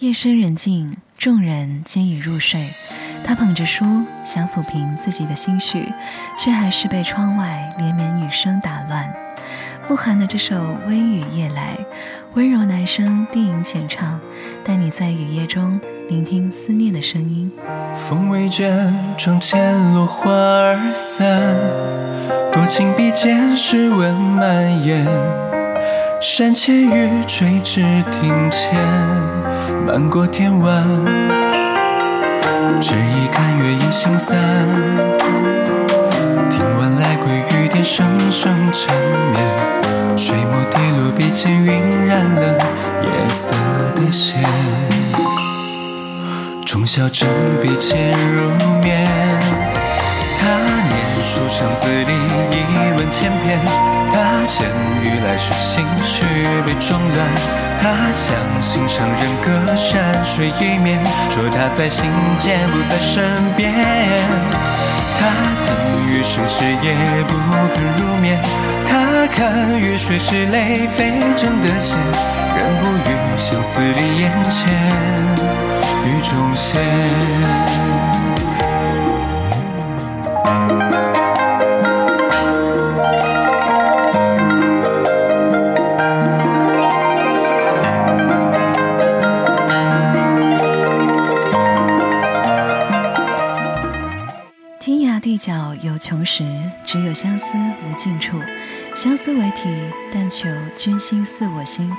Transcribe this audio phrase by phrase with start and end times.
[0.00, 2.60] 夜深人静，众人皆已入睡。
[3.24, 3.82] 他捧着书，
[4.26, 5.90] 想抚平自己的心绪，
[6.38, 9.10] 却还是被窗外连绵雨声打乱。
[9.88, 10.54] 慕寒的这首
[10.86, 11.78] 《微雨夜来》，
[12.34, 14.20] 温柔男声低吟浅唱，
[14.62, 17.50] 带你在雨夜中聆听思念的声音。
[17.94, 21.26] 风未卷，窗前落花儿散，
[22.52, 25.06] 多情笔尖，诗文蔓延。
[26.20, 28.74] 山前雨垂至庭前，
[29.86, 30.84] 漫过天晚。
[32.80, 34.36] 只一看月已星散，
[36.50, 38.94] 听晚来归雨点声声缠
[39.32, 42.58] 绵，水墨滴落笔尖，晕染了
[43.02, 43.54] 夜色
[43.94, 44.42] 的线。
[46.64, 47.24] 重晓执
[47.62, 48.50] 笔潜入
[48.82, 49.08] 眠，
[50.46, 52.12] 他念书生字里
[52.52, 52.54] 一
[52.96, 53.58] 文千篇，
[54.12, 54.64] 他见
[55.02, 56.24] 雨来时心绪
[56.64, 57.26] 被中断。
[57.82, 63.24] 他向心上人隔山水一面，说他在心间不在身
[63.56, 63.72] 边。
[65.18, 65.26] 他
[65.66, 65.68] 等
[66.08, 66.94] 余生迟夜
[67.26, 67.34] 不
[67.74, 68.40] 肯入眠，
[68.86, 71.98] 他看雨水是泪飞针的线，
[72.56, 74.62] 人不语相思离眼前，
[76.06, 76.56] 雨中
[95.86, 95.96] 有。
[95.98, 96.44] 穷时
[96.84, 98.40] 只有相思无尽处，
[98.94, 99.68] 相思为题，
[100.12, 101.90] 但求君心似我心。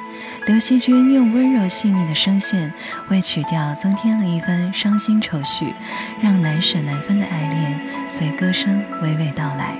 [0.45, 2.71] 刘惜君用温柔细腻的声线，
[3.09, 5.73] 为曲调增添了一分伤心愁绪，
[6.21, 9.75] 让难舍难分的爱恋随歌声娓娓道来，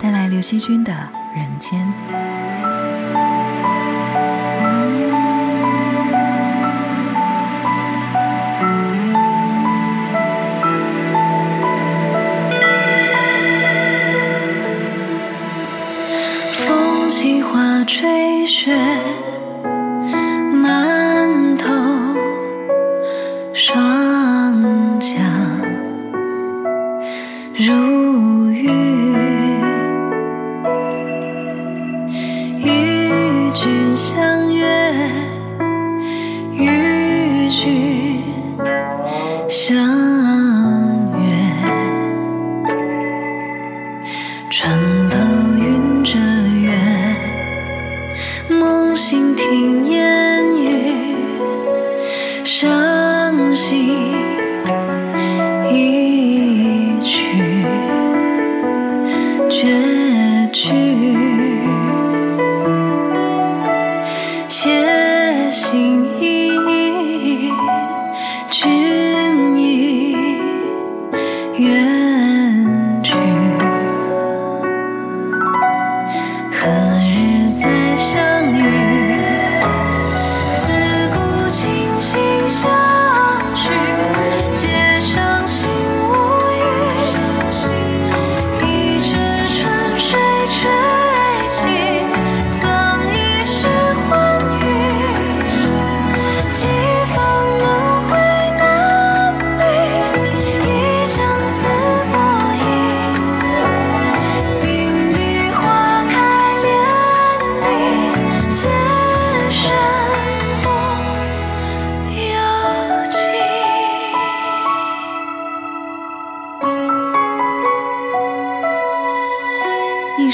[0.00, 0.92] 带来刘惜君的
[1.38, 1.80] 《人间》。
[18.48, 18.74] 雪
[20.62, 21.70] 满头，
[23.52, 25.20] 霜降
[27.54, 28.70] 如雨，
[32.56, 34.66] 与君相约，
[36.52, 38.22] 与君
[39.46, 39.76] 相
[41.20, 41.28] 约。
[49.10, 51.16] 静听烟雨
[52.44, 54.07] 伤心。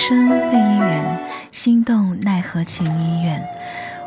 [0.07, 1.19] 生被伊人，
[1.51, 3.43] 心动奈何情已远，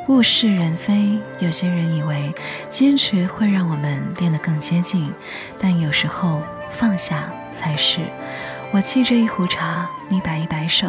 [0.08, 1.18] 物是人非。
[1.40, 2.32] 有些人以为
[2.70, 5.12] 坚持会让我们变得更接近，
[5.58, 8.02] 但有时候放下才是。
[8.72, 10.88] 我沏着一壶茶，你摆一摆手，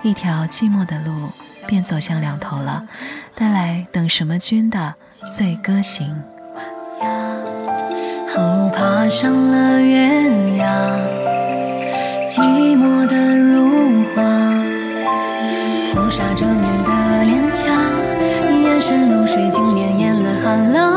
[0.00, 1.28] 一条寂寞的路
[1.66, 2.86] 便走向两头了。
[3.34, 4.94] 带来等什么君的
[5.30, 6.22] 《醉歌行》。
[8.26, 10.96] 寒雾爬上了月牙，
[12.28, 12.42] 寂
[12.76, 14.22] 寞的如画。
[15.94, 17.64] 风沙遮面的脸颊，
[18.62, 20.87] 眼神如水晶潋滟了寒冷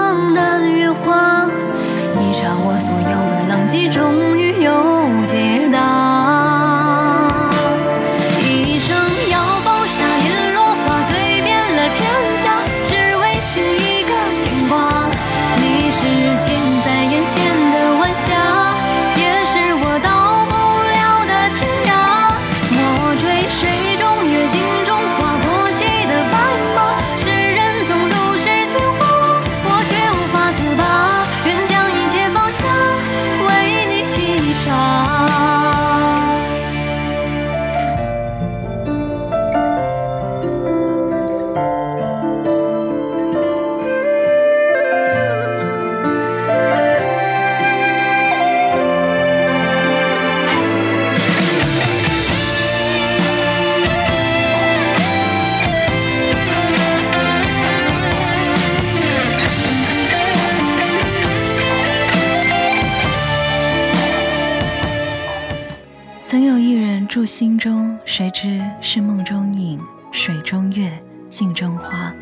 [67.11, 69.77] 住心中，谁知是梦中影，
[70.13, 70.89] 水中月，
[71.29, 72.13] 镜中花。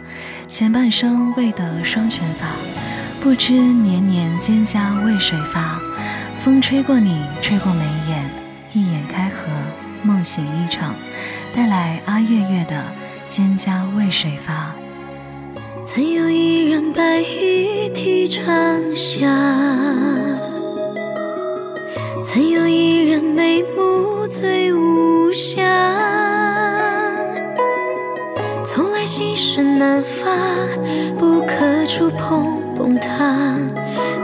[0.48, 2.48] 前半生未得双全法，
[3.22, 5.80] 不知年年蒹葭为谁发。
[6.44, 8.32] 风吹过你，吹过眉眼，
[8.74, 9.46] 一眼开合，
[10.02, 10.96] 梦醒一场。
[11.54, 12.84] 带来阿月月的
[13.32, 14.74] 《蒹葭为谁发》。
[15.86, 18.44] 曾有一人白衣替长
[18.96, 19.28] 霞，
[22.24, 23.99] 曾有一人眉目
[24.30, 25.60] 醉无暇。
[28.64, 30.30] 从来心事难发，
[31.18, 33.58] 不可触碰崩塌。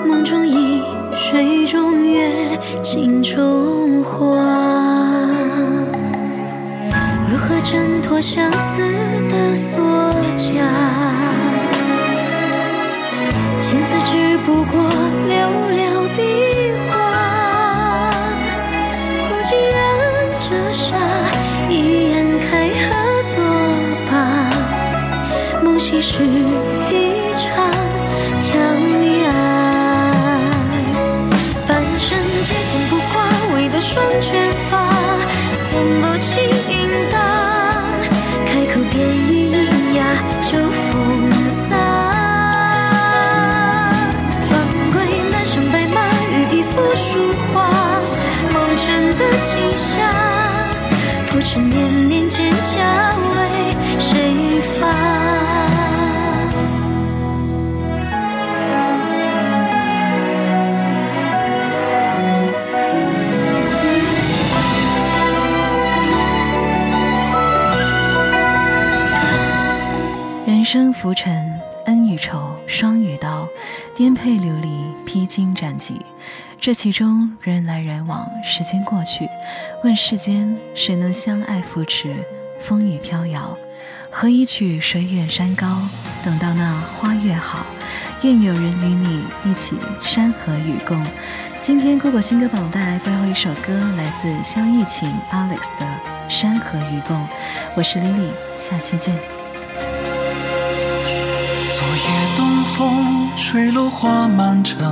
[0.06, 2.30] 梦中影，水中月，
[2.84, 4.20] 镜中花。
[7.28, 8.84] 如何挣脱相思
[9.28, 9.82] 的锁
[10.38, 10.62] 枷？
[13.60, 14.80] 情字只不过
[15.28, 16.45] 寥寥笔
[25.86, 27.85] 戏是一场。
[71.06, 73.48] 浮沉，恩与仇双与刀，
[73.94, 74.68] 颠沛流离，
[75.06, 76.02] 披荆斩棘。
[76.60, 79.30] 这其中人来人往，时间过去，
[79.84, 82.16] 问世间谁能相爱扶持？
[82.60, 83.56] 风雨飘摇，
[84.10, 85.80] 何以取水远山高？
[86.24, 87.68] 等到那花月好，
[88.24, 91.00] 愿有人与你一起山河与共。
[91.62, 95.86] 今天酷狗新歌榜带来最后一首歌，来自萧逸晴 Alex 的
[96.32, 97.16] 《山河与共》。
[97.76, 99.35] 我是 Lily，下期见。
[101.86, 102.04] 昨夜
[102.36, 104.84] 东风吹落花满城。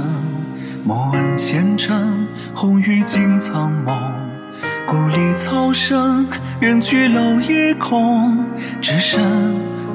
[0.83, 3.97] 莫问前程，红雨尽苍茫。
[4.85, 6.27] 故里草深，
[6.59, 8.45] 人去楼已空，
[8.79, 9.19] 只剩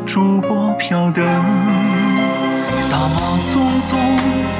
[0.04, 1.24] 烛波飘灯。
[2.90, 3.94] 大马匆匆，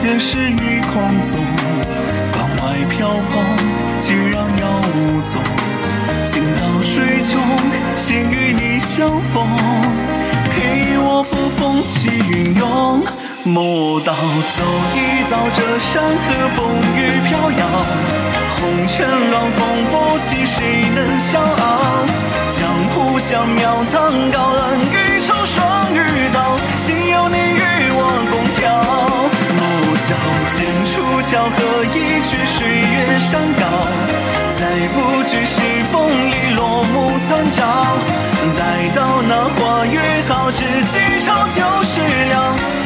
[0.04, 1.40] 人世已空踪。
[2.30, 5.42] 关外飘蓬，既然杳无踪。
[6.24, 7.42] 行到水穷，
[7.96, 9.44] 心与你相逢，
[11.22, 13.02] 扶风起云涌。
[13.44, 17.66] 莫道走一遭，这山河风雨飘摇，
[18.56, 22.04] 红尘乱风波起，谁能笑傲？
[22.50, 28.58] 江湖相渺，堂高恩与仇双与刀，心有你与我共挑。
[29.58, 29.60] 莫
[29.96, 30.14] 笑
[30.50, 30.56] 剑
[30.86, 31.58] 出鞘，何
[31.94, 33.62] 以去水远山高？
[34.58, 35.60] 再不惧西
[35.90, 37.87] 风里落木残照，
[40.50, 42.77] 知几朝旧时了。